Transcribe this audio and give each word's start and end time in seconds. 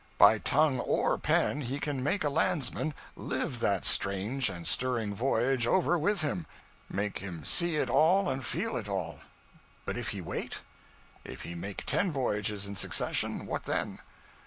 By 0.17 0.39
tongue 0.39 0.79
or 0.79 1.19
pen 1.19 1.61
he 1.61 1.79
can 1.79 2.01
make 2.01 2.23
a 2.23 2.29
landsman 2.29 2.95
live 3.15 3.59
that 3.59 3.85
strange 3.85 4.49
and 4.49 4.65
stirring 4.67 5.13
voyage 5.13 5.67
over 5.67 5.95
with 5.95 6.21
him; 6.21 6.47
make 6.89 7.19
him 7.19 7.45
see 7.45 7.75
it 7.75 7.87
all 7.87 8.27
and 8.27 8.43
feel 8.43 8.77
it 8.77 8.89
all. 8.89 9.19
But 9.85 9.97
if 9.99 10.07
he 10.09 10.19
wait? 10.19 10.61
If 11.23 11.43
he 11.43 11.53
make 11.53 11.85
ten 11.85 12.11
voyages 12.11 12.65
in 12.65 12.75
succession 12.75 13.45
what 13.45 13.65
then? 13.65 13.99